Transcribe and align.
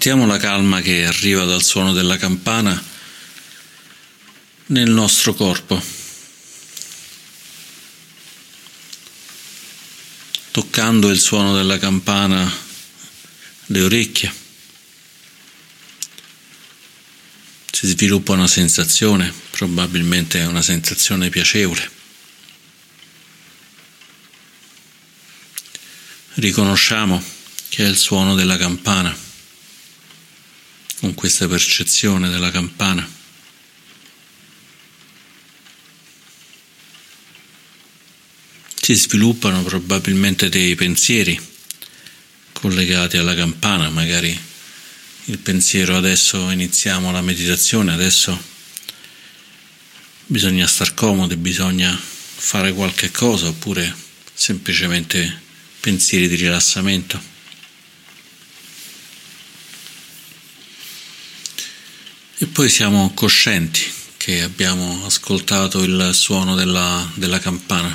Portiamo 0.00 0.24
la 0.24 0.38
calma 0.38 0.80
che 0.80 1.04
arriva 1.04 1.44
dal 1.44 1.62
suono 1.62 1.92
della 1.92 2.16
campana 2.16 2.82
nel 4.68 4.88
nostro 4.88 5.34
corpo, 5.34 5.78
toccando 10.52 11.10
il 11.10 11.20
suono 11.20 11.54
della 11.54 11.76
campana 11.76 12.50
le 13.66 13.80
orecchie. 13.82 14.32
Si 17.70 17.86
sviluppa 17.86 18.32
una 18.32 18.48
sensazione, 18.48 19.30
probabilmente 19.50 20.40
una 20.44 20.62
sensazione 20.62 21.28
piacevole. 21.28 21.90
Riconosciamo 26.36 27.22
che 27.68 27.84
è 27.84 27.86
il 27.86 27.98
suono 27.98 28.34
della 28.34 28.56
campana 28.56 29.28
con 31.00 31.14
questa 31.14 31.48
percezione 31.48 32.28
della 32.28 32.50
campana. 32.50 33.08
Si 38.74 38.94
sviluppano 38.94 39.62
probabilmente 39.62 40.48
dei 40.48 40.74
pensieri 40.74 41.40
collegati 42.52 43.16
alla 43.16 43.34
campana, 43.34 43.88
magari 43.88 44.38
il 45.24 45.38
pensiero 45.38 45.96
adesso 45.96 46.50
iniziamo 46.50 47.10
la 47.10 47.22
meditazione, 47.22 47.92
adesso 47.92 48.38
bisogna 50.26 50.66
star 50.66 50.92
comodi, 50.92 51.36
bisogna 51.36 51.98
fare 51.98 52.72
qualche 52.72 53.10
cosa 53.10 53.46
oppure 53.46 53.94
semplicemente 54.34 55.40
pensieri 55.80 56.28
di 56.28 56.36
rilassamento. 56.36 57.29
E 62.42 62.46
poi 62.46 62.70
siamo 62.70 63.12
coscienti 63.12 63.82
che 64.16 64.40
abbiamo 64.40 65.04
ascoltato 65.04 65.82
il 65.82 66.12
suono 66.14 66.54
della, 66.54 67.06
della 67.12 67.38
campana. 67.38 67.94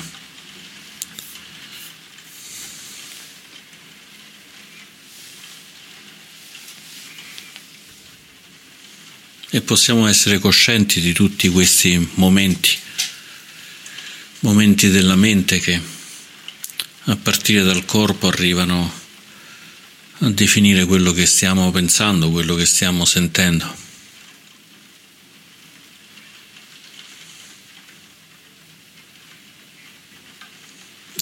E 9.50 9.60
possiamo 9.62 10.06
essere 10.06 10.38
coscienti 10.38 11.00
di 11.00 11.12
tutti 11.12 11.48
questi 11.48 12.08
momenti, 12.14 12.78
momenti 14.40 14.90
della 14.90 15.16
mente 15.16 15.58
che 15.58 15.80
a 17.06 17.16
partire 17.16 17.64
dal 17.64 17.84
corpo 17.84 18.28
arrivano 18.28 18.92
a 20.18 20.30
definire 20.30 20.84
quello 20.84 21.10
che 21.10 21.26
stiamo 21.26 21.72
pensando, 21.72 22.30
quello 22.30 22.54
che 22.54 22.64
stiamo 22.64 23.04
sentendo. 23.04 23.85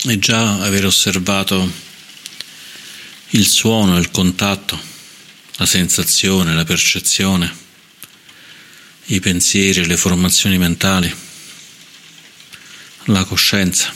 E 0.07 0.19
già 0.19 0.61
aver 0.63 0.85
osservato 0.85 1.73
il 3.31 3.47
suono, 3.47 3.99
il 3.99 4.11
contatto, 4.11 4.79
la 5.57 5.67
sensazione, 5.67 6.55
la 6.55 6.65
percezione, 6.65 7.53
i 9.07 9.21
pensieri, 9.21 9.87
le 9.87 9.97
formazioni 9.97 10.59
mentali, 10.59 11.13
la 13.05 13.25
coscienza. 13.25 13.93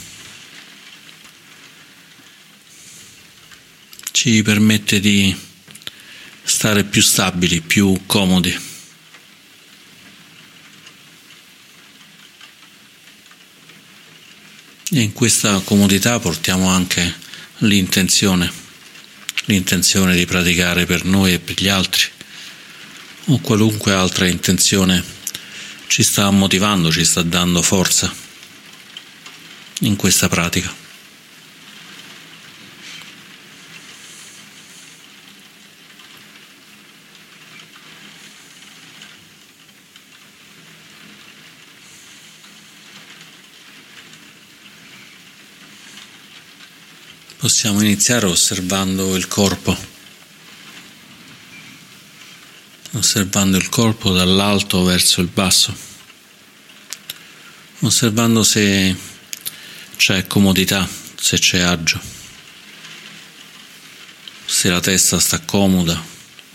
Ci 4.11 4.41
permette 4.41 4.99
di 4.99 5.35
stare 6.43 6.83
più 6.83 7.01
stabili, 7.01 7.61
più 7.61 8.01
comodi. 8.05 8.68
E 14.91 15.01
in 15.01 15.13
questa 15.13 15.59
comodità 15.59 16.17
portiamo 16.19 16.67
anche 16.67 17.13
l'intenzione, 17.59 18.51
l'intenzione 19.45 20.15
di 20.15 20.25
praticare 20.25 20.87
per 20.87 21.05
noi 21.05 21.33
e 21.33 21.39
per 21.39 21.61
gli 21.61 21.67
altri, 21.67 22.05
o 23.25 23.39
qualunque 23.39 23.93
altra 23.93 24.25
intenzione 24.25 25.03
ci 25.85 26.01
sta 26.01 26.31
motivando, 26.31 26.91
ci 26.91 27.05
sta 27.05 27.21
dando 27.21 27.61
forza 27.61 28.11
in 29.81 29.95
questa 29.95 30.27
pratica. 30.27 30.73
Possiamo 47.39 47.79
iniziare 47.79 48.25
osservando 48.25 49.15
il 49.15 49.29
corpo, 49.29 49.73
osservando 52.91 53.55
il 53.55 53.69
corpo 53.69 54.11
dall'alto 54.11 54.83
verso 54.83 55.21
il 55.21 55.29
basso, 55.29 55.73
osservando 57.79 58.43
se 58.43 58.93
c'è 59.95 60.27
comodità, 60.27 60.85
se 61.15 61.39
c'è 61.39 61.59
agio, 61.59 62.01
se 64.43 64.67
la 64.67 64.81
testa 64.81 65.17
sta 65.17 65.39
comoda 65.39 65.97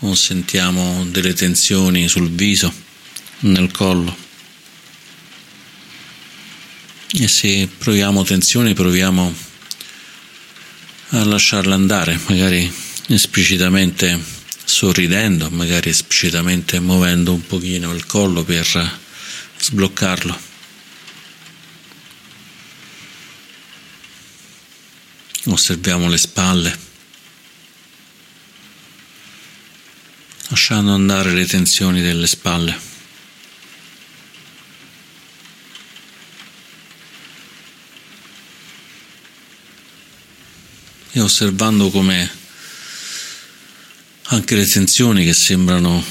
o 0.01 0.13
sentiamo 0.13 1.03
delle 1.05 1.33
tensioni 1.33 2.07
sul 2.07 2.29
viso, 2.29 2.71
nel 3.39 3.71
collo. 3.71 4.15
E 7.11 7.27
se 7.27 7.67
proviamo 7.75 8.23
tensioni, 8.23 8.75
proviamo 8.75 9.44
a 11.09 11.23
lasciarla 11.23 11.75
andare, 11.75 12.19
magari 12.27 12.71
esplicitamente 13.07 14.19
sorridendo, 14.63 15.49
magari 15.51 15.89
esplicitamente 15.89 16.79
muovendo 16.79 17.33
un 17.33 17.45
pochino 17.45 17.93
il 17.93 18.05
collo 18.05 18.43
per 18.43 18.99
sbloccarlo. 19.57 20.53
Osserviamo 25.47 26.09
le 26.09 26.17
spalle, 26.17 26.79
lasciando 30.47 30.91
andare 30.91 31.31
le 31.33 31.45
tensioni 31.45 32.01
delle 32.01 32.25
spalle. 32.25 32.94
E 41.15 41.21
osservando 41.21 41.89
come 41.91 42.29
anche 44.23 44.55
le 44.55 44.65
tensioni 44.65 45.23
che 45.23 45.33
sembrano 45.33 46.03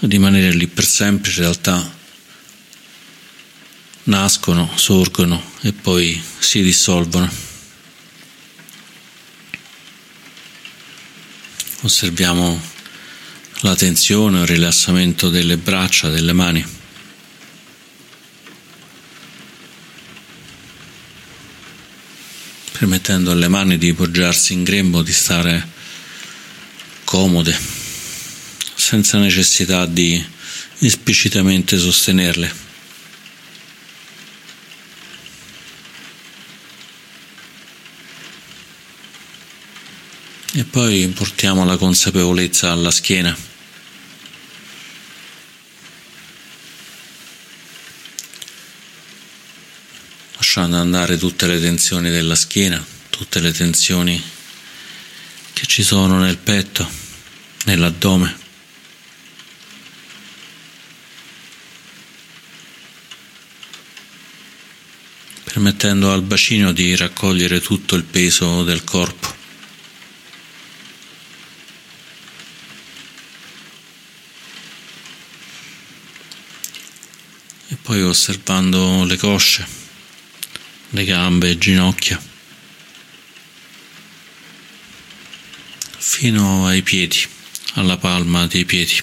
rimanere 0.00 0.52
lì 0.52 0.66
per 0.66 0.84
sempre 0.84 1.30
in 1.30 1.38
realtà 1.38 1.96
nascono, 4.02 4.70
sorgono 4.74 5.42
e 5.62 5.72
poi 5.72 6.22
si 6.38 6.62
dissolvono. 6.62 7.32
Osserviamo 11.80 12.60
la 13.60 13.74
tensione, 13.74 14.40
il 14.40 14.46
rilassamento 14.46 15.30
delle 15.30 15.56
braccia, 15.56 16.10
delle 16.10 16.34
mani. 16.34 16.82
Permettendo 22.76 23.30
alle 23.30 23.46
mani 23.46 23.78
di 23.78 23.94
poggiarsi 23.94 24.52
in 24.52 24.64
grembo, 24.64 25.02
di 25.02 25.12
stare 25.12 25.64
comode, 27.04 27.56
senza 28.74 29.16
necessità 29.18 29.86
di 29.86 30.22
esplicitamente 30.80 31.78
sostenerle. 31.78 32.62
E 40.56 40.64
poi 40.64 41.06
portiamo 41.14 41.64
la 41.64 41.76
consapevolezza 41.76 42.72
alla 42.72 42.90
schiena. 42.90 43.53
lasciando 50.54 50.80
andare 50.80 51.16
tutte 51.16 51.48
le 51.48 51.58
tensioni 51.58 52.10
della 52.10 52.36
schiena, 52.36 52.80
tutte 53.10 53.40
le 53.40 53.50
tensioni 53.50 54.22
che 55.52 55.66
ci 55.66 55.82
sono 55.82 56.18
nel 56.18 56.36
petto, 56.36 56.88
nell'addome. 57.64 58.42
permettendo 65.42 66.12
al 66.12 66.22
bacino 66.22 66.72
di 66.72 66.96
raccogliere 66.96 67.60
tutto 67.60 67.94
il 67.94 68.02
peso 68.02 68.64
del 68.64 68.82
corpo. 68.82 69.34
E 77.68 77.76
poi 77.76 78.02
osservando 78.02 79.04
le 79.04 79.16
cosce 79.16 79.83
le 80.94 81.04
gambe, 81.04 81.48
le 81.48 81.58
ginocchia, 81.58 82.22
fino 85.98 86.66
ai 86.66 86.82
piedi, 86.82 87.26
alla 87.74 87.96
palma 87.96 88.46
dei 88.46 88.64
piedi. 88.64 89.02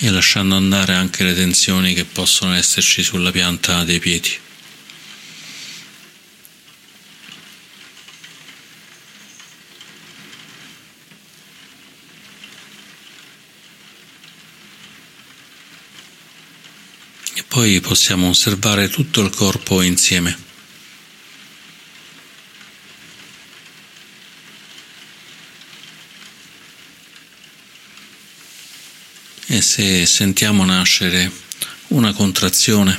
E 0.00 0.10
lasciando 0.10 0.54
andare 0.54 0.94
anche 0.94 1.24
le 1.24 1.34
tensioni 1.34 1.94
che 1.94 2.04
possono 2.04 2.54
esserci 2.54 3.02
sulla 3.02 3.30
pianta 3.30 3.82
dei 3.82 3.98
piedi. 3.98 4.46
Poi 17.58 17.80
possiamo 17.80 18.28
osservare 18.28 18.88
tutto 18.88 19.20
il 19.20 19.30
corpo 19.30 19.82
insieme. 19.82 20.38
E 29.46 29.60
se 29.60 30.06
sentiamo 30.06 30.64
nascere 30.64 31.32
una 31.88 32.12
contrazione, 32.12 32.96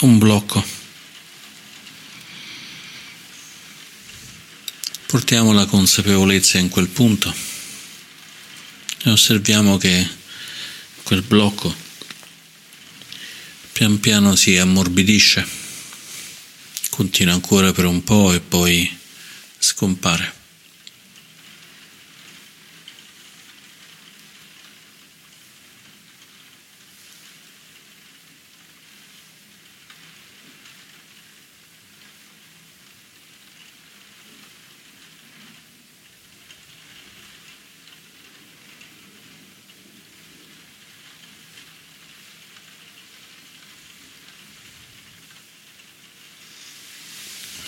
un 0.00 0.18
blocco, 0.18 0.62
portiamo 5.06 5.54
la 5.54 5.64
consapevolezza 5.64 6.58
in 6.58 6.68
quel 6.68 6.88
punto 6.88 7.34
e 9.02 9.10
osserviamo 9.10 9.78
che 9.78 10.06
quel 11.04 11.22
blocco 11.22 11.83
pian 13.74 13.98
piano 13.98 14.36
si 14.36 14.56
ammorbidisce, 14.56 15.44
continua 16.90 17.34
ancora 17.34 17.72
per 17.72 17.86
un 17.86 18.04
po' 18.04 18.32
e 18.32 18.38
poi 18.38 18.88
scompare. 19.58 20.42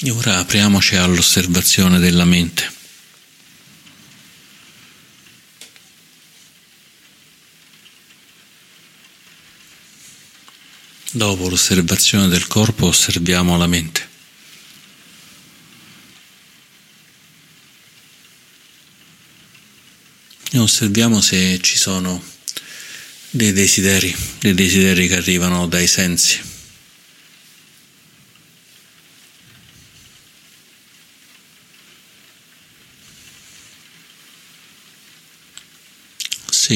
E 0.06 0.10
ora 0.28 0.38
apriamoci 0.38 0.96
all'osservazione 0.96 2.00
della 2.00 2.24
mente. 2.24 2.74
Dopo 11.12 11.48
l'osservazione 11.48 12.26
del 12.26 12.48
corpo 12.48 12.86
osserviamo 12.86 13.56
la 13.56 13.68
mente. 13.68 14.08
E 20.50 20.58
osserviamo 20.58 21.20
se 21.20 21.60
ci 21.62 21.76
sono 21.76 22.22
dei 23.30 23.52
desideri, 23.52 24.14
dei 24.40 24.54
desideri 24.54 25.06
che 25.06 25.16
arrivano 25.16 25.68
dai 25.68 25.86
sensi. 25.86 26.55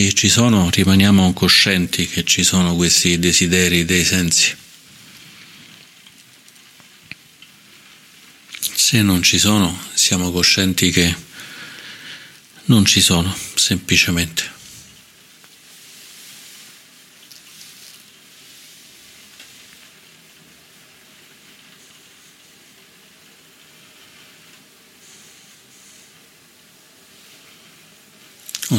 Se 0.01 0.15
ci 0.15 0.31
sono, 0.31 0.71
rimaniamo 0.71 1.35
coscienti 1.35 2.09
che 2.09 2.25
ci 2.25 2.43
sono 2.43 2.75
questi 2.75 3.19
desideri 3.19 3.85
dei 3.85 4.03
sensi. 4.03 4.57
Se 8.73 9.03
non 9.03 9.23
ci 9.23 9.39
sono, 9.39 9.79
siamo 9.93 10.31
coscienti 10.31 10.91
che 10.91 11.15
non 12.65 12.87
ci 12.87 13.03
sono, 13.03 13.37
semplicemente. 13.55 14.60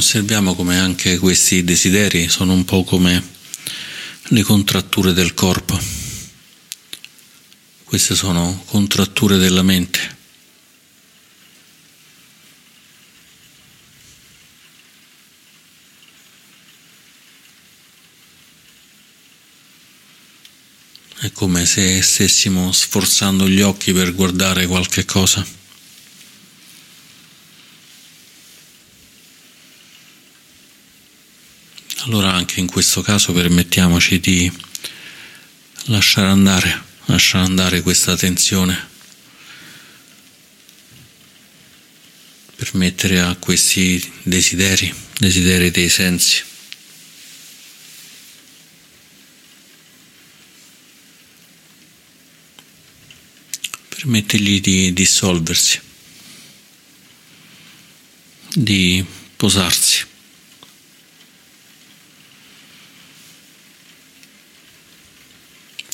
Osserviamo 0.01 0.55
come 0.55 0.79
anche 0.79 1.19
questi 1.19 1.63
desideri 1.63 2.27
sono 2.27 2.53
un 2.53 2.65
po' 2.65 2.83
come 2.83 3.23
le 4.29 4.41
contratture 4.41 5.13
del 5.13 5.35
corpo. 5.35 5.79
Queste 7.83 8.15
sono 8.15 8.63
contratture 8.65 9.37
della 9.37 9.61
mente. 9.61 10.17
È 21.19 21.31
come 21.31 21.67
se 21.67 22.01
stessimo 22.01 22.71
sforzando 22.71 23.47
gli 23.47 23.61
occhi 23.61 23.93
per 23.93 24.15
guardare 24.15 24.65
qualche 24.65 25.05
cosa. 25.05 25.60
Allora 32.05 32.33
anche 32.33 32.59
in 32.59 32.65
questo 32.65 33.01
caso 33.01 33.31
permettiamoci 33.31 34.19
di 34.19 34.51
lasciare 35.85 36.29
andare, 36.29 36.83
lasciare 37.05 37.45
andare 37.45 37.81
questa 37.81 38.17
tensione, 38.17 38.87
permettere 42.55 43.19
a 43.19 43.35
questi 43.35 44.03
desideri, 44.23 44.91
desideri 45.19 45.69
dei 45.69 45.89
sensi, 45.89 46.43
permettergli 53.89 54.59
di 54.59 54.91
dissolversi, 54.91 55.79
di 58.55 59.05
posarsi. 59.35 60.09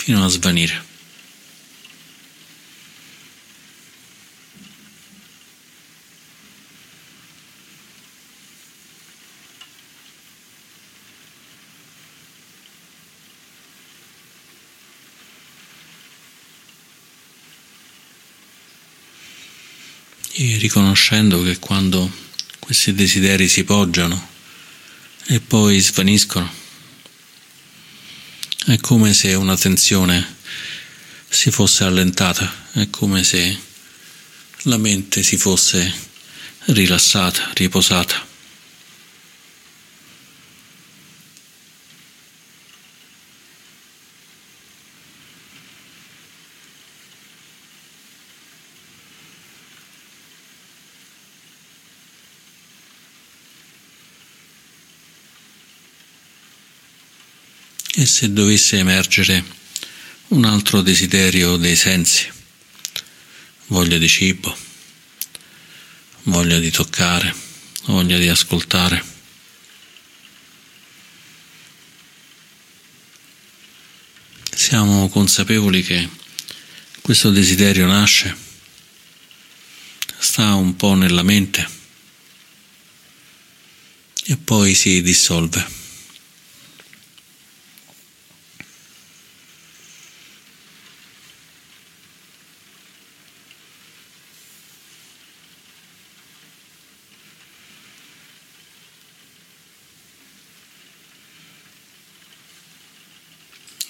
Fino 0.08 0.24
a 0.24 0.30
svanire. 0.30 0.86
E 20.32 20.58
riconoscendo 20.58 21.44
che 21.44 21.60
quando 21.60 22.10
questi 22.60 22.94
desideri 22.94 23.50
si 23.50 23.66
poggiano 23.66 24.30
e 25.26 25.42
poi 25.42 25.82
svaniscono, 25.82 26.67
è 28.68 28.78
come 28.82 29.14
se 29.14 29.34
una 29.34 29.56
tensione 29.56 30.36
si 31.30 31.52
fosse 31.52 31.86
allentata, 31.86 32.54
è 32.74 32.90
come 32.90 33.24
se 33.24 33.58
la 34.64 34.78
mente 34.78 35.24
si 35.24 35.38
fosse 35.38 35.94
rilassata, 36.66 37.52
riposata. 37.54 38.26
E 57.90 57.96
se 58.08 58.32
dovesse 58.32 58.78
emergere 58.78 59.44
un 60.30 60.46
altro 60.46 60.82
desiderio 60.82 61.58
dei 61.58 61.76
sensi, 61.76 62.28
voglia 63.68 63.98
di 63.98 64.08
cibo, 64.08 64.58
voglia 66.24 66.58
di 66.58 66.72
toccare, 66.72 67.34
voglia 67.86 68.18
di 68.18 68.28
ascoltare. 68.28 69.16
Siamo 74.54 75.08
consapevoli 75.10 75.84
che 75.84 76.10
questo 77.02 77.30
desiderio 77.30 77.86
nasce, 77.86 78.36
sta 80.18 80.56
un 80.56 80.76
po' 80.76 80.94
nella 80.94 81.24
mente 81.24 81.66
e 84.26 84.36
poi 84.36 84.74
si 84.74 85.02
dissolve. 85.02 85.76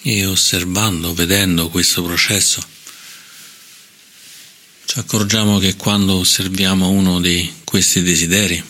E 0.02 0.24
osservando, 0.38 1.12
vedendo 1.14 1.68
questo 1.68 2.00
processo, 2.00 2.64
ci 4.84 4.98
accorgiamo 5.00 5.58
che 5.58 5.74
quando 5.74 6.14
osserviamo 6.14 6.88
uno 6.88 7.20
di 7.20 7.52
questi 7.64 8.02
desideri, 8.02 8.62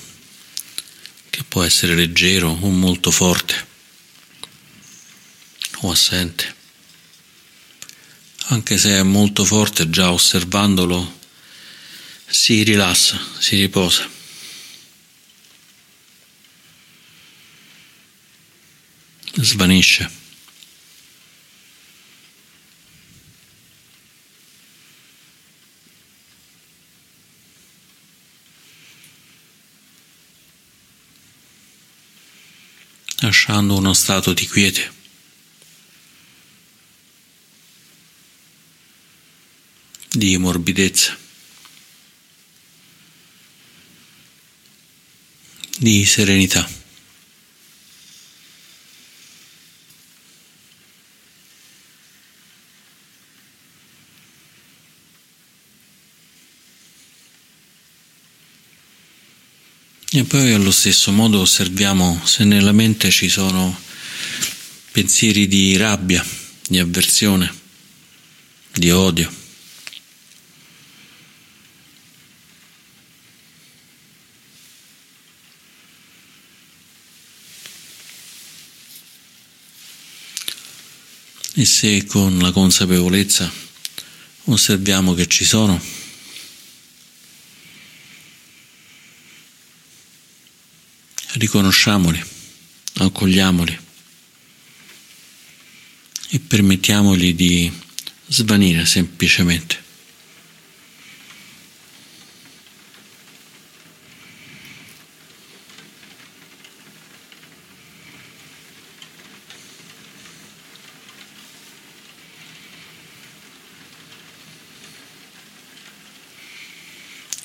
che 1.29 1.45
può 1.45 1.63
essere 1.63 1.95
leggero 1.95 2.49
o 2.49 2.71
molto 2.71 3.11
forte 3.11 3.67
o 5.83 5.91
assente, 5.91 6.57
anche 8.47 8.79
se 8.79 8.99
è 8.99 9.03
molto 9.03 9.45
forte, 9.45 9.91
già 9.91 10.11
osservandolo 10.11 11.19
si 12.27 12.63
rilassa, 12.63 13.21
si 13.39 13.57
riposa. 13.57 14.09
Svanisce. 19.35 20.18
Lasciando 33.29 33.77
uno 33.77 33.93
stato 33.93 34.33
di 34.33 34.47
quiete. 34.47 34.97
di 40.11 40.37
morbidezza, 40.37 41.17
di 45.79 46.05
serenità. 46.05 46.69
E 60.11 60.18
poi 60.29 60.53
allo 60.53 60.71
stesso 60.71 61.11
modo 61.11 61.41
osserviamo 61.41 62.21
se 62.23 62.45
nella 62.45 62.73
mente 62.73 63.11
ci 63.11 63.31
sono 63.31 63.75
pensieri 64.93 65.49
di 65.49 65.75
rabbia, 65.79 66.25
di 66.69 66.79
avversione, 66.79 67.51
di 68.75 68.91
odio. 68.91 69.33
E 81.55 81.65
se 81.65 82.05
con 82.05 82.39
la 82.39 82.53
consapevolezza 82.53 83.51
osserviamo 84.45 85.15
che 85.15 85.27
ci 85.27 85.47
sono, 85.47 85.98
riconosciamoli, 91.39 92.23
accogliamoli 92.97 93.79
e 96.31 96.41
permettiamogli 96.41 97.35
di 97.35 97.73
svanire 98.27 98.85
semplicemente. 98.85 99.87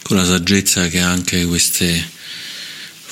Con 0.02 0.18
la 0.18 0.26
saggezza 0.26 0.88
che 0.90 1.00
anche 1.00 1.46
queste 1.46 2.12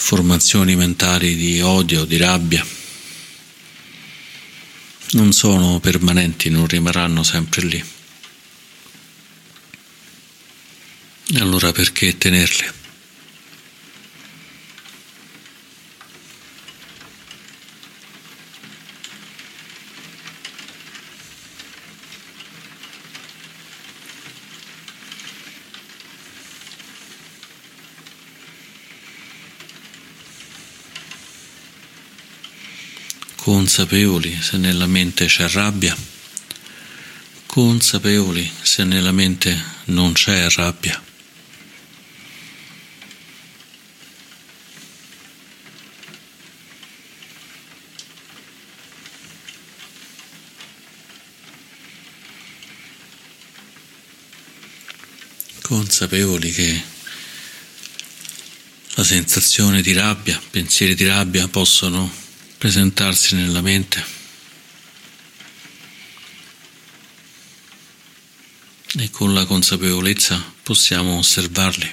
formazioni 0.01 0.75
mentali 0.75 1.35
di 1.35 1.61
odio, 1.61 2.05
di 2.05 2.17
rabbia, 2.17 2.65
non 5.11 5.31
sono 5.31 5.79
permanenti, 5.79 6.49
non 6.49 6.65
rimarranno 6.65 7.21
sempre 7.21 7.61
lì. 7.65 7.83
Allora 11.35 11.71
perché 11.71 12.17
tenerle? 12.17 12.73
Consapevoli 33.73 34.37
se 34.41 34.57
nella 34.57 34.85
mente 34.85 35.27
c'è 35.27 35.47
rabbia, 35.47 35.95
consapevoli 37.45 38.51
se 38.61 38.83
nella 38.83 39.13
mente 39.13 39.63
non 39.85 40.11
c'è 40.11 40.49
rabbia. 40.49 41.01
Consapevoli 55.61 56.51
che 56.51 56.83
la 58.95 59.03
sensazione 59.05 59.81
di 59.81 59.93
rabbia, 59.93 60.41
pensieri 60.49 60.93
di 60.93 61.05
rabbia 61.05 61.47
possono 61.47 62.21
presentarsi 62.61 63.33
nella 63.33 63.61
mente. 63.61 64.05
E 68.99 69.09
con 69.09 69.33
la 69.33 69.45
consapevolezza 69.45 70.53
possiamo 70.61 71.17
osservarli. 71.17 71.91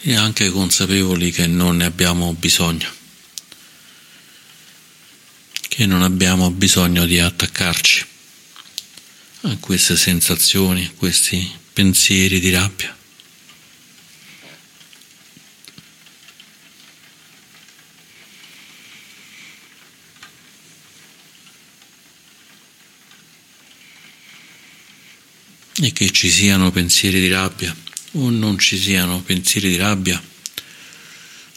E 0.00 0.14
anche 0.14 0.50
consapevoli 0.50 1.30
che 1.30 1.46
non 1.46 1.76
ne 1.76 1.86
abbiamo 1.86 2.34
bisogno, 2.34 2.92
che 5.68 5.86
non 5.86 6.02
abbiamo 6.02 6.50
bisogno 6.50 7.06
di 7.06 7.18
attaccarci 7.18 8.10
a 9.42 9.56
queste 9.58 9.96
sensazioni, 9.96 10.84
a 10.84 10.92
questi 10.96 11.50
pensieri 11.72 12.38
di 12.38 12.50
rabbia. 12.50 12.96
E 25.74 25.92
che 25.92 26.10
ci 26.12 26.30
siano 26.30 26.70
pensieri 26.70 27.18
di 27.18 27.28
rabbia 27.28 27.74
o 28.12 28.30
non 28.30 28.58
ci 28.58 28.78
siano 28.78 29.20
pensieri 29.22 29.70
di 29.70 29.76
rabbia, 29.76 30.22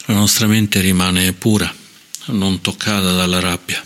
la 0.05 0.13
nostra 0.13 0.47
mente 0.47 0.79
rimane 0.79 1.33
pura, 1.33 1.73
non 2.27 2.61
toccata 2.61 3.11
dalla 3.11 3.39
rabbia. 3.39 3.85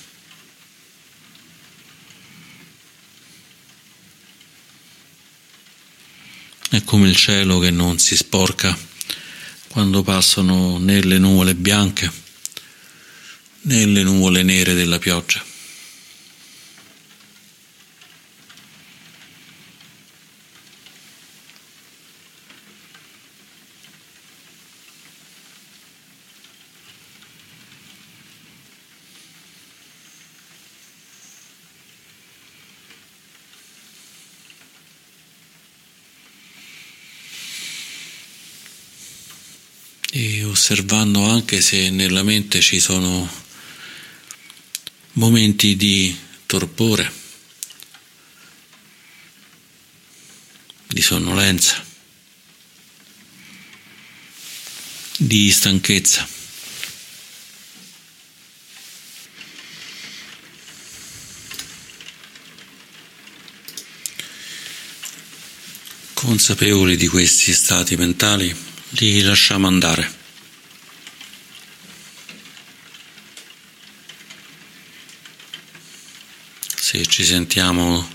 È 6.70 6.84
come 7.00 7.12
il 7.12 7.15
cielo 7.15 7.60
che 7.60 7.72
non 7.72 7.98
si 7.98 8.18
sporca 8.18 8.77
quando 9.70 10.03
passano 10.03 10.77
nelle 10.79 11.18
nuvole 11.18 11.56
bianche 11.56 12.12
nelle 13.62 14.03
nuvole 14.03 14.44
nere 14.44 14.74
della 14.74 15.00
pioggia. 15.00 15.41
e 40.12 40.44
osservando 40.71 41.23
anche 41.23 41.61
se 41.61 41.89
nella 41.89 42.21
mente 42.21 42.61
ci 42.61 42.79
sono 42.79 43.27
momenti 45.13 45.75
di 45.75 46.15
torpore, 46.45 47.11
di 50.85 51.01
sonnolenza, 51.01 51.83
di 55.17 55.49
stanchezza. 55.49 56.27
Consapevoli 66.13 66.95
di 66.95 67.07
questi 67.07 67.53
stati 67.53 67.95
mentali, 67.95 68.55
li 68.89 69.21
lasciamo 69.21 69.65
andare. 69.65 70.17
Se 76.91 77.05
ci 77.19 77.25
sentiamo 77.25 78.09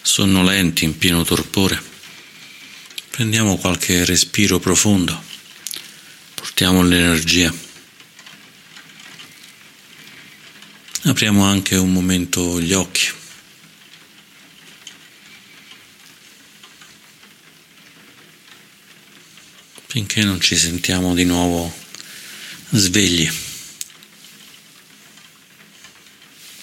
sonnolenti, 0.00 0.84
in 0.84 0.96
pieno 0.96 1.24
torpore, 1.24 1.82
prendiamo 3.10 3.56
qualche 3.56 4.04
respiro 4.04 4.60
profondo, 4.60 5.20
portiamo 6.36 6.84
l'energia. 6.84 7.52
Apriamo 11.02 11.42
anche 11.42 11.74
un 11.74 11.92
momento 11.92 12.60
gli 12.60 12.72
occhi. 12.72 13.10
finché 19.86 20.22
non 20.22 20.40
ci 20.40 20.56
sentiamo 20.56 21.14
di 21.14 21.24
nuovo 21.24 21.72
svegli, 22.70 23.28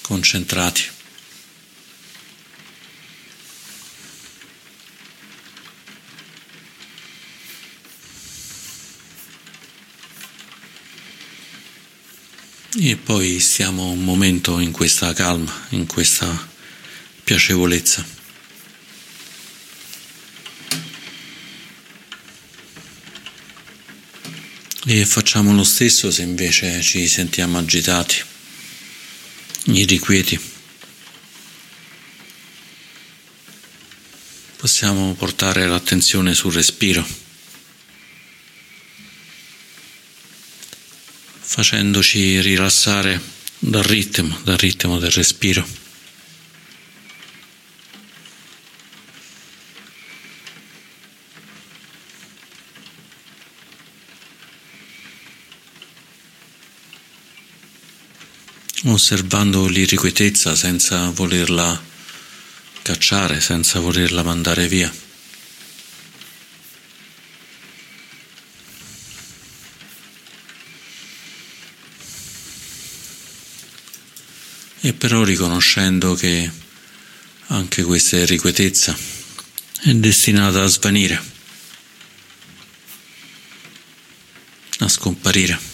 concentrati. 0.01 0.99
E 12.79 12.95
poi 12.95 13.39
stiamo 13.41 13.89
un 13.89 14.01
momento 14.01 14.59
in 14.59 14.71
questa 14.71 15.11
calma, 15.11 15.67
in 15.71 15.85
questa 15.85 16.49
piacevolezza. 17.21 18.05
E 24.85 25.05
facciamo 25.05 25.53
lo 25.53 25.65
stesso 25.65 26.09
se 26.11 26.21
invece 26.21 26.81
ci 26.81 27.07
sentiamo 27.09 27.57
agitati, 27.57 28.23
irrequieti. 29.65 30.39
Possiamo 34.55 35.13
portare 35.15 35.67
l'attenzione 35.67 36.33
sul 36.33 36.53
respiro, 36.53 37.05
facendoci 41.61 42.41
rilassare 42.41 43.21
dal 43.59 43.83
ritmo, 43.83 44.35
dal 44.43 44.57
ritmo 44.57 44.97
del 44.97 45.11
respiro. 45.11 45.79
osservando 58.83 59.67
l'irrequietezza 59.67 60.55
senza 60.55 61.11
volerla 61.11 61.79
cacciare, 62.81 63.39
senza 63.39 63.79
volerla 63.79 64.23
mandare 64.23 64.67
via. 64.67 65.00
E 74.83 74.93
però 74.93 75.23
riconoscendo 75.23 76.15
che 76.15 76.49
anche 77.47 77.83
questa 77.83 78.17
irrequietezza 78.17 78.97
è 79.83 79.93
destinata 79.93 80.63
a 80.63 80.67
svanire, 80.67 81.21
a 84.79 84.87
scomparire. 84.87 85.69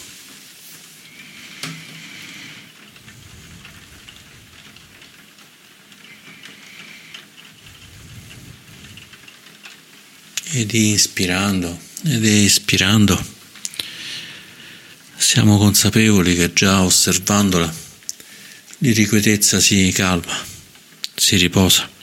ed 10.50 10.72
ispirando 10.72 11.78
ed 12.04 12.24
espirando 12.24 13.22
siamo 15.16 15.58
consapevoli 15.58 16.34
che 16.34 16.52
già 16.54 16.82
osservandola 16.82 17.87
l'irrequietezza 18.78 19.60
si 19.60 19.90
calma, 19.92 20.36
si 21.14 21.36
riposa. 21.36 21.96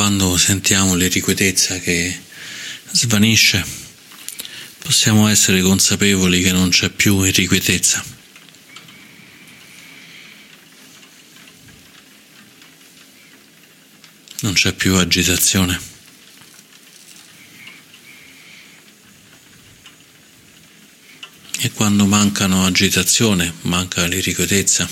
quando 0.00 0.38
sentiamo 0.50 0.96
l'irrequietezza 0.96 1.78
che 1.78 2.22
svanisce, 2.90 3.64
possiamo 4.78 5.28
essere 5.28 5.60
consapevoli 5.60 6.42
che 6.42 6.50
non 6.50 6.70
c'è 6.70 6.88
più 6.88 7.22
irrequietezza. 7.22 8.04
Non 14.40 14.54
c'è 14.54 14.72
più 14.72 14.96
agitazione. 14.96 15.80
E 21.60 21.70
quando 21.70 22.06
mancano 22.06 22.64
agitazione, 22.66 23.54
manca 23.62 24.04
l'irrequietezza, 24.06 24.88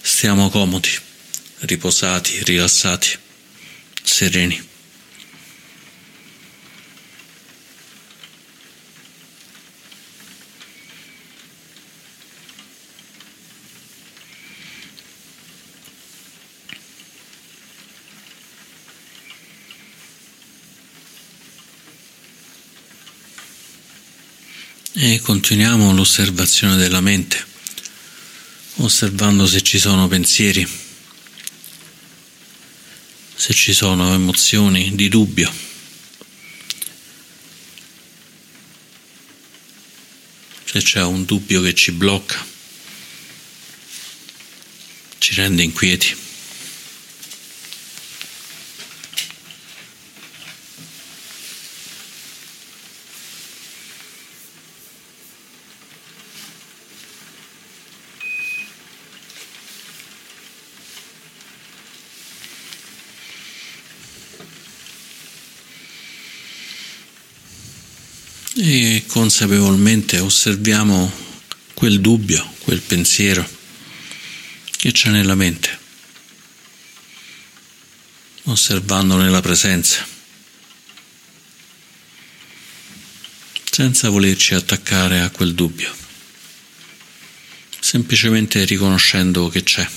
stiamo 0.00 0.48
comodi, 0.48 0.90
riposati, 1.62 2.44
rilassati 2.44 3.18
sereni. 4.04 4.74
E 25.08 25.20
continuiamo 25.20 25.94
l'osservazione 25.94 26.74
della 26.74 27.00
mente, 27.00 27.46
osservando 28.78 29.46
se 29.46 29.62
ci 29.62 29.78
sono 29.78 30.08
pensieri 30.08 30.68
se 33.36 33.54
ci 33.54 33.72
sono 33.72 34.12
emozioni 34.14 34.96
di 34.96 35.08
dubbio. 35.08 35.48
Se 40.64 40.82
c'è 40.82 41.02
un 41.04 41.24
dubbio 41.24 41.62
che 41.62 41.72
ci 41.72 41.92
blocca, 41.92 42.44
ci 45.18 45.34
rende 45.34 45.62
inquieti. 45.62 46.25
Consapevolmente 69.16 70.18
osserviamo 70.18 71.10
quel 71.72 72.02
dubbio, 72.02 72.52
quel 72.58 72.82
pensiero 72.82 73.48
che 74.76 74.92
c'è 74.92 75.08
nella 75.08 75.34
mente, 75.34 75.78
osservando 78.42 79.16
nella 79.16 79.40
presenza, 79.40 80.06
senza 83.70 84.10
volerci 84.10 84.52
attaccare 84.52 85.22
a 85.22 85.30
quel 85.30 85.54
dubbio, 85.54 85.90
semplicemente 87.80 88.66
riconoscendo 88.66 89.48
che 89.48 89.62
c'è. 89.62 89.88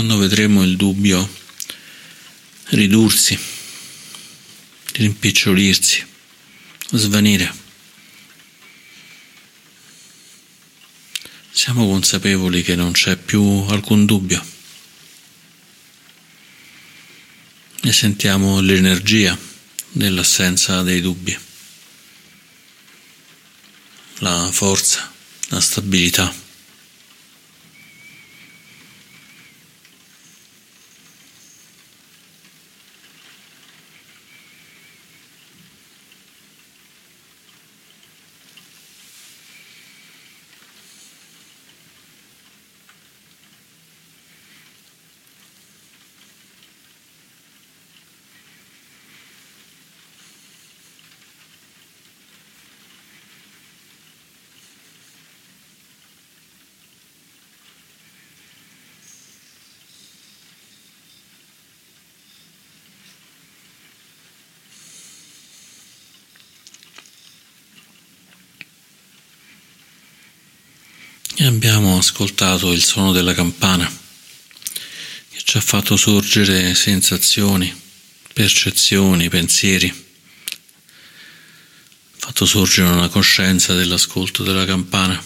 quando 0.00 0.16
vedremo 0.40 0.62
il 0.62 0.76
dubbio 0.76 1.28
ridursi, 2.68 3.38
rimpicciolirsi, 4.92 6.06
svanire. 6.92 7.52
Siamo 11.50 11.86
consapevoli 11.86 12.62
che 12.62 12.74
non 12.74 12.92
c'è 12.92 13.16
più 13.16 13.42
alcun 13.68 14.06
dubbio 14.06 14.42
e 17.82 17.92
sentiamo 17.92 18.60
l'energia 18.60 19.38
dell'assenza 19.90 20.80
dei 20.80 21.02
dubbi, 21.02 21.38
la 24.20 24.48
forza, 24.50 25.12
la 25.48 25.60
stabilità. 25.60 26.48
E 71.42 71.49
abbiamo 71.62 71.98
ascoltato 71.98 72.72
il 72.72 72.82
suono 72.82 73.12
della 73.12 73.34
campana 73.34 73.86
che 75.28 75.42
ci 75.44 75.58
ha 75.58 75.60
fatto 75.60 75.94
sorgere 75.94 76.74
sensazioni, 76.74 77.70
percezioni, 78.32 79.28
pensieri, 79.28 79.88
ha 79.88 80.56
fatto 82.16 82.46
sorgere 82.46 82.88
una 82.88 83.10
coscienza 83.10 83.74
dell'ascolto 83.74 84.42
della 84.42 84.64
campana. 84.64 85.22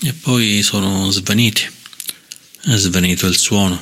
E 0.00 0.12
poi 0.14 0.62
sono 0.62 1.10
svaniti, 1.10 1.70
è 2.62 2.74
svanito 2.76 3.26
il 3.26 3.36
suono, 3.36 3.78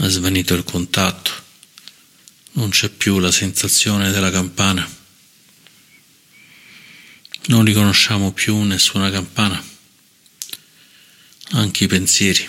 è 0.00 0.06
svanito 0.06 0.52
il 0.52 0.64
contatto, 0.64 1.30
non 2.52 2.68
c'è 2.68 2.90
più 2.90 3.18
la 3.20 3.32
sensazione 3.32 4.10
della 4.10 4.30
campana 4.30 4.98
non 7.50 7.64
riconosciamo 7.64 8.32
più 8.32 8.62
nessuna 8.62 9.10
campana, 9.10 9.60
anche 11.50 11.84
i 11.84 11.88
pensieri 11.88 12.48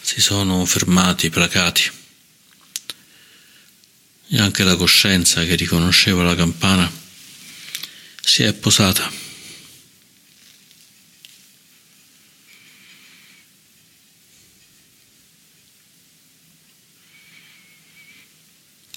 si 0.00 0.20
sono 0.20 0.64
fermati, 0.64 1.30
placati 1.30 1.88
e 4.30 4.38
anche 4.40 4.64
la 4.64 4.74
coscienza 4.74 5.44
che 5.44 5.54
riconosceva 5.54 6.24
la 6.24 6.34
campana 6.34 6.90
si 8.20 8.42
è 8.42 8.52
posata. 8.52 9.22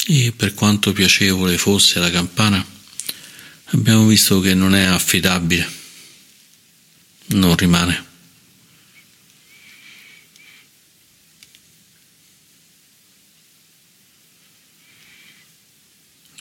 E 0.10 0.33
per 0.36 0.55
quanto 0.55 0.91
piacevole 0.91 1.57
fosse 1.60 1.99
la 1.99 2.10
campana, 2.10 2.76
abbiamo 3.71 4.06
visto 4.06 4.39
che 4.39 4.53
non 4.53 4.75
è 4.75 4.84
affidabile, 4.84 5.69
non 7.27 7.56
rimane. 7.56 8.06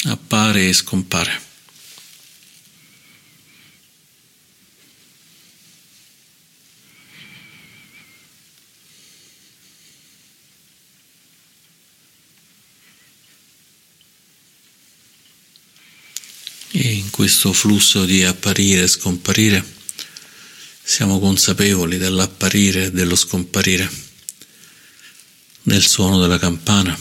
Appare 0.05 0.69
e 0.69 0.73
scompare. 0.73 1.43
E 16.71 16.93
in 16.93 17.11
questo 17.27 17.53
flusso 17.53 18.05
di 18.05 18.23
apparire 18.23 18.85
e 18.85 18.87
scomparire? 18.87 19.75
Siamo 20.81 21.19
consapevoli 21.19 21.99
dell'apparire 21.99 22.85
e 22.85 22.91
dello 22.93 23.17
scomparire, 23.17 23.91
del 25.63 25.85
suono 25.85 26.21
della 26.21 26.39
campana. 26.39 26.97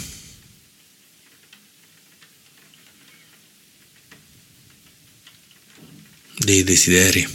dei 6.38 6.64
desideri 6.64 7.28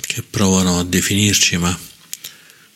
che 0.00 0.22
provano 0.22 0.78
a 0.78 0.84
definirci 0.84 1.58
ma 1.58 1.78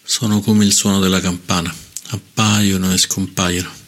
sono 0.03 0.41
come 0.41 0.67
il 0.67 0.75
suono 0.75 1.01
della 1.01 1.21
campana, 1.21 1.75
appaiono 2.09 2.93
e 2.93 2.99
scompaiono 2.99 3.82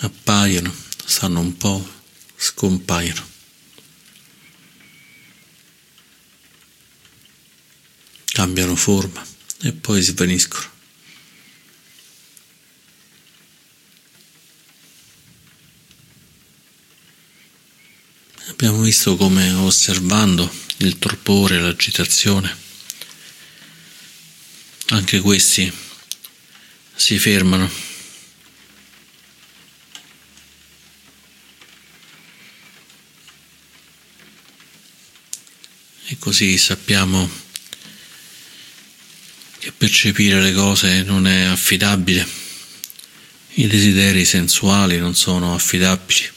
appaiono, 0.00 0.74
stanno 1.04 1.40
un 1.40 1.56
po', 1.56 2.02
scompaiono. 2.36 3.34
Cambiano 8.26 8.76
forma 8.76 9.24
e 9.62 9.72
poi 9.72 10.02
svaniscono. 10.02 10.74
Abbiamo 18.48 18.80
visto 18.80 19.16
come 19.16 19.52
osservando 19.52 20.50
il 20.78 20.98
torpore, 20.98 21.60
l'agitazione, 21.60 22.56
anche 24.88 25.20
questi 25.20 25.70
si 26.94 27.18
fermano 27.18 27.70
e 36.06 36.18
così 36.36 36.58
sappiamo 36.58 37.26
che 39.58 39.72
percepire 39.72 40.42
le 40.42 40.52
cose 40.52 41.02
non 41.02 41.26
è 41.26 41.44
affidabile, 41.44 42.28
i 43.54 43.66
desideri 43.66 44.26
sensuali 44.26 44.98
non 44.98 45.14
sono 45.14 45.54
affidabili, 45.54 46.28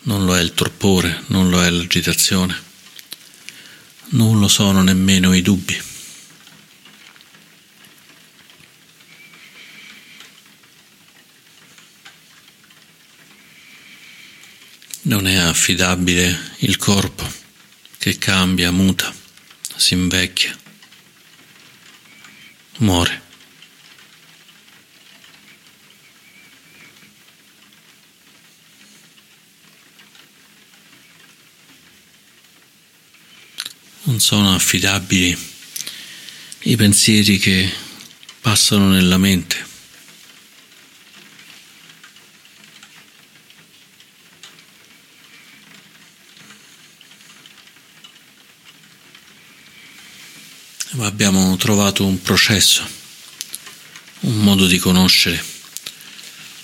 non 0.00 0.24
lo 0.24 0.36
è 0.36 0.40
il 0.40 0.54
torpore, 0.54 1.22
non 1.28 1.50
lo 1.50 1.62
è 1.62 1.70
l'agitazione, 1.70 2.60
non 4.06 4.40
lo 4.40 4.48
sono 4.48 4.82
nemmeno 4.82 5.34
i 5.34 5.42
dubbi. 5.42 5.80
Non 15.02 15.28
è 15.28 15.36
affidabile 15.36 16.54
il 16.58 16.76
corpo 16.76 17.39
che 18.00 18.16
cambia, 18.16 18.70
muta, 18.70 19.14
si 19.76 19.92
invecchia, 19.92 20.58
muore. 22.78 23.28
Non 34.04 34.18
sono 34.18 34.54
affidabili 34.54 35.36
i 36.60 36.76
pensieri 36.76 37.36
che 37.36 37.70
passano 38.40 38.88
nella 38.88 39.18
mente. 39.18 39.69
Abbiamo 51.22 51.54
trovato 51.58 52.06
un 52.06 52.22
processo, 52.22 52.82
un 54.20 54.38
modo 54.38 54.66
di 54.66 54.78
conoscere 54.78 55.44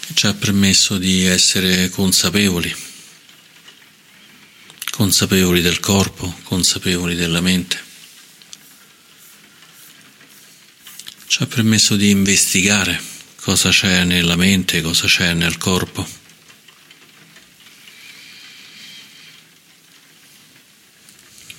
che 0.00 0.14
ci 0.14 0.26
ha 0.26 0.32
permesso 0.32 0.96
di 0.96 1.26
essere 1.26 1.90
consapevoli 1.90 2.74
consapevoli 4.92 5.60
del 5.60 5.78
corpo, 5.78 6.38
consapevoli 6.42 7.14
della 7.14 7.42
mente. 7.42 7.78
Ci 11.26 11.42
ha 11.42 11.46
permesso 11.46 11.94
di 11.94 12.08
investigare 12.08 12.98
cosa 13.34 13.68
c'è 13.68 14.04
nella 14.04 14.36
mente, 14.36 14.80
cosa 14.80 15.06
c'è 15.06 15.34
nel 15.34 15.58
corpo. 15.58 16.08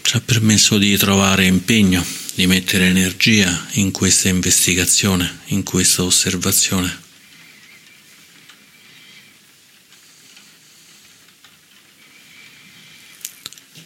Ci 0.02 0.16
ha 0.16 0.20
permesso 0.20 0.80
di 0.80 0.98
trovare 0.98 1.46
impegno, 1.46 2.04
di 2.38 2.46
mettere 2.46 2.86
energia 2.86 3.68
in 3.72 3.90
questa 3.90 4.28
investigazione, 4.28 5.40
in 5.46 5.64
questa 5.64 6.04
osservazione. 6.04 7.02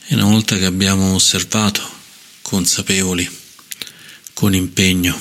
E 0.07 0.15
una 0.15 0.25
volta 0.25 0.57
che 0.57 0.65
abbiamo 0.65 1.13
osservato, 1.13 1.89
consapevoli, 2.41 3.25
con 4.33 4.53
impegno, 4.53 5.17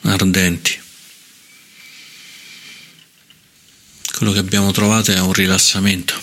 ardenti, 0.00 0.80
quello 4.16 4.32
che 4.32 4.38
abbiamo 4.38 4.72
trovato 4.72 5.12
è 5.12 5.20
un 5.20 5.34
rilassamento 5.34 6.18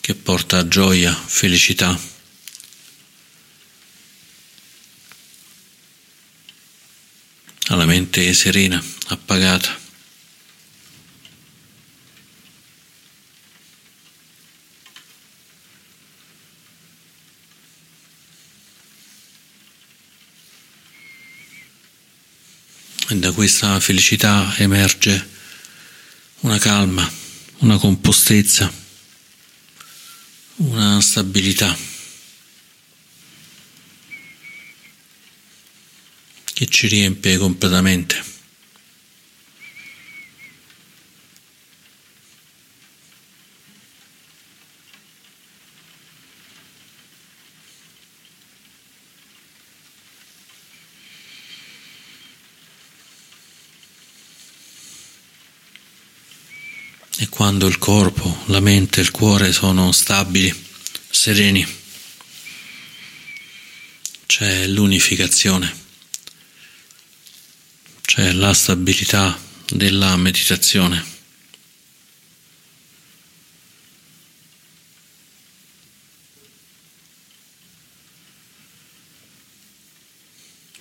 che 0.00 0.14
porta 0.14 0.56
a 0.56 0.66
gioia, 0.66 1.12
felicità. 1.12 2.12
alla 7.68 7.86
mente 8.14 8.32
serena, 8.32 8.82
appagata. 9.08 9.82
e 23.06 23.16
da 23.16 23.32
questa 23.32 23.78
felicità 23.80 24.54
emerge 24.58 25.28
una 26.40 26.58
calma, 26.58 27.10
una 27.58 27.76
compostezza, 27.76 28.72
una 30.56 31.00
stabilità 31.02 31.93
che 36.54 36.66
ci 36.68 36.86
riempie 36.86 37.36
completamente. 37.36 38.32
E 57.16 57.28
quando 57.28 57.66
il 57.66 57.78
corpo, 57.78 58.42
la 58.46 58.60
mente 58.60 59.00
e 59.00 59.02
il 59.02 59.10
cuore 59.10 59.52
sono 59.52 59.92
stabili, 59.92 60.52
sereni, 61.10 61.66
c'è 64.26 64.66
l'unificazione, 64.66 65.83
c'è 68.04 68.32
la 68.32 68.52
stabilità 68.54 69.38
della 69.66 70.16
meditazione. 70.16 71.04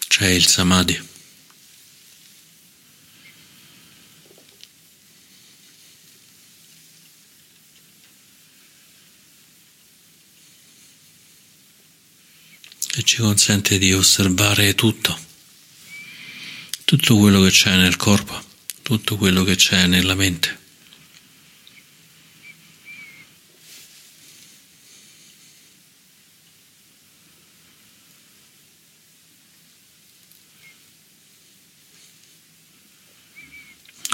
C'è 0.08 0.28
il 0.28 0.46
samadhi. 0.46 1.12
ci 13.04 13.22
consente 13.22 13.78
di 13.78 13.94
osservare 13.94 14.76
tutto, 14.76 15.23
tutto 16.86 17.18
quello 17.18 17.42
che 17.42 17.50
c'è 17.50 17.76
nel 17.76 17.96
corpo, 17.96 18.42
tutto 18.82 19.18
quello 19.18 19.44
che 19.44 19.56
c'è 19.56 19.88
nella 19.88 20.16
mente. 20.16 20.62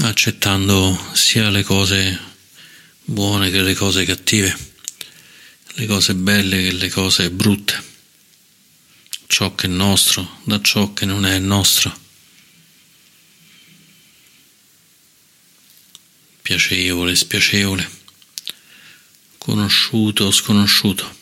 accettando 0.01 0.97
sia 1.13 1.49
le 1.49 1.63
cose 1.63 2.17
buone 3.03 3.51
che 3.51 3.61
le 3.61 3.73
cose 3.73 4.05
cattive, 4.05 4.57
le 5.73 5.85
cose 5.85 6.15
belle 6.15 6.63
che 6.63 6.71
le 6.71 6.89
cose 6.89 7.29
brutte 7.29 7.83
ciò 9.29 9.53
che 9.53 9.67
è 9.67 9.69
nostro 9.69 10.39
da 10.43 10.59
ciò 10.61 10.91
che 10.93 11.05
non 11.05 11.25
è 11.25 11.37
nostro. 11.39 12.08
Piacevole, 16.49 17.15
spiacevole, 17.15 17.87
conosciuto 19.37 20.23
o 20.25 20.31
sconosciuto. 20.31 21.17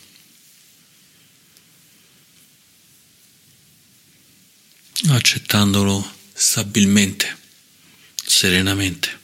accettandolo 5.09 6.13
stabilmente, 6.31 7.37
serenamente. 8.25 9.19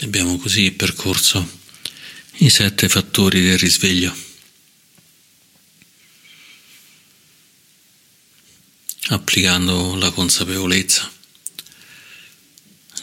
Abbiamo 0.00 0.38
così 0.38 0.70
percorso 0.72 1.46
i 2.38 2.48
sette 2.48 2.88
fattori 2.88 3.42
del 3.42 3.58
risveglio. 3.58 4.28
Applicando 9.10 9.96
la 9.96 10.10
consapevolezza, 10.12 11.10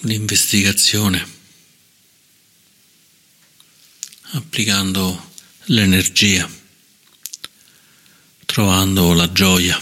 l'investigazione, 0.01 1.35
applicando 4.31 5.31
l'energia, 5.65 6.49
trovando 8.45 9.11
la 9.13 9.29
gioia, 9.33 9.81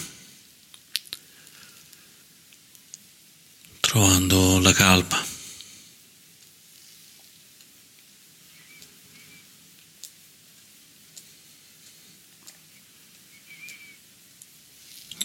trovando 3.79 4.59
la 4.59 4.73
calma. 4.73 5.33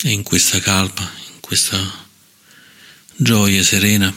E 0.02 0.10
in 0.10 0.22
questa 0.22 0.58
calma, 0.60 1.12
in 1.34 1.40
questa 1.40 2.08
gioia 3.16 3.62
serena, 3.62 4.12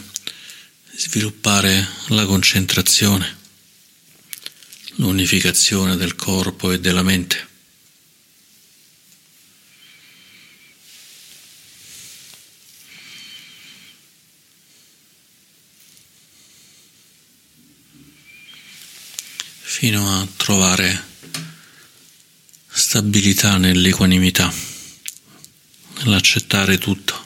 sviluppare 0.95 1.85
la 2.07 2.25
concentrazione, 2.25 3.37
l'unificazione 4.95 5.97
del 5.97 6.15
corpo 6.15 6.71
e 6.71 6.79
della 6.79 7.03
mente. 7.03 7.51
fino 19.65 20.21
a 20.21 20.27
trovare 20.37 21.03
stabilità 22.69 23.57
nell'equanimità 23.57 24.72
nell'accettare 26.03 26.77
tutto. 26.77 27.23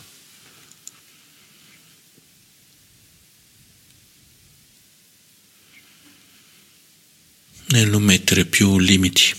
nel 7.67 7.89
non 7.89 8.03
mettere 8.03 8.45
più 8.45 8.79
limiti. 8.79 9.35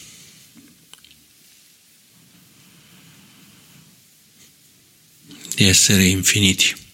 Di 5.55 5.64
essere 5.64 6.07
infiniti. 6.07 6.87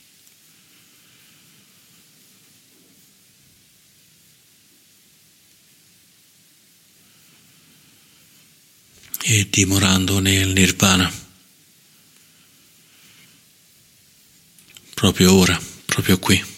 E 9.27 9.49
dimorando 9.51 10.19
nel 10.19 10.49
nirvana. 10.49 11.24
Proprio 14.95 15.35
ora, 15.35 15.61
proprio 15.87 16.19
qui. 16.19 16.53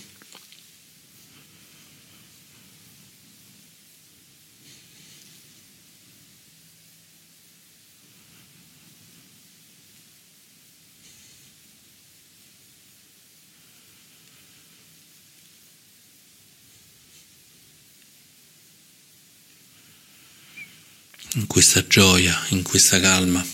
in 21.36 21.46
questa 21.46 21.86
gioia, 21.86 22.46
in 22.48 22.62
questa 22.62 22.98
calma, 22.98 23.44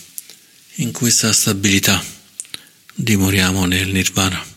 in 0.75 0.91
questa 0.91 1.33
stabilità, 1.33 2.03
dimoriamo 2.93 3.65
nel 3.65 3.89
nirvana. 3.89 4.52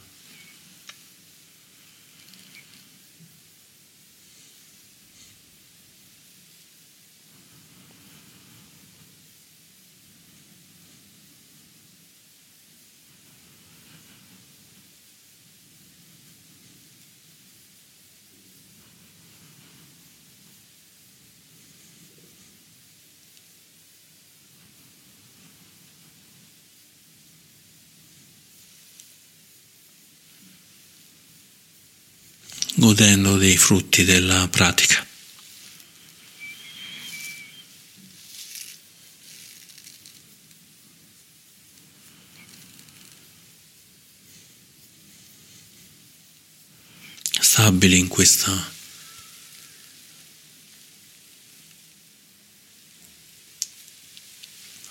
Godendo 32.96 33.36
dei 33.36 33.58
frutti 33.58 34.04
della 34.04 34.48
pratica. 34.48 35.06
Stabili 47.38 47.98
in 47.98 48.08
questa 48.08 48.72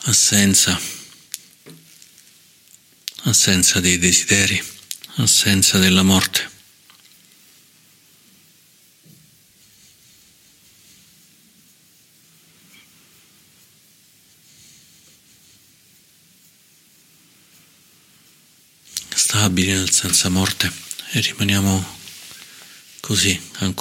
assenza, 0.03 0.79
assenza 3.23 3.79
dei 3.79 3.97
desideri, 3.97 4.63
assenza 5.15 5.79
della 5.79 6.03
morte. 6.03 6.53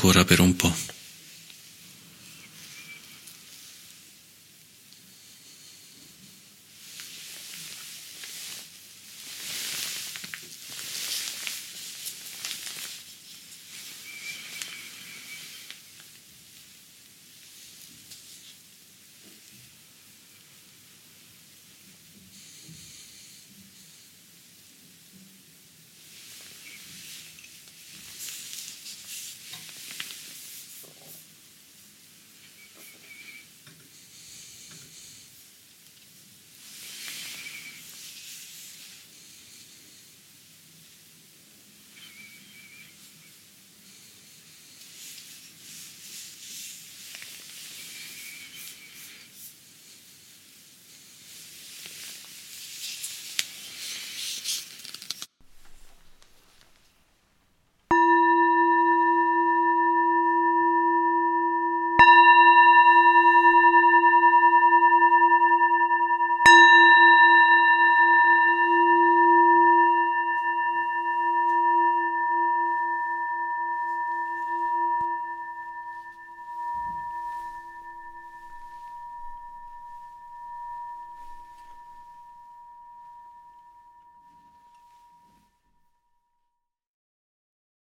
Ancora 0.04 0.22
per 0.26 0.40
un 0.40 0.54
po'. 0.54 0.93